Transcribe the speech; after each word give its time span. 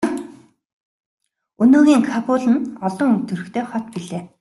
Өнөөгийн 1.61 2.01
Кабул 2.09 2.43
нь 2.51 2.61
олон 2.87 3.09
өнгө 3.11 3.25
төрхтэй 3.27 3.63
хот 3.69 3.85
билээ. 3.93 4.21